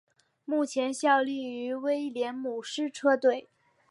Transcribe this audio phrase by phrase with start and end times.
[0.45, 3.47] 目前效力于威廉姆斯车队。